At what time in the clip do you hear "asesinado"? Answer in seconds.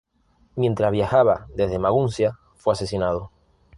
2.73-3.29